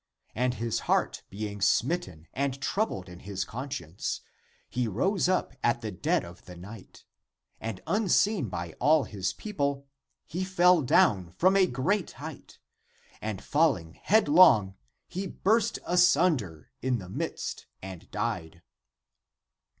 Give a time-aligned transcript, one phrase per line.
[0.33, 4.81] <And his heart being smitten and troubled in his conscience > (p.
[4.81, 7.05] 36) he rose up at the dead of the night,
[7.59, 9.85] and, unseen by all his people,
[10.25, 12.57] he fell down from a great height,
[13.21, 14.73] <and falling headlong
[15.07, 18.63] he burst asunder in the midst and died.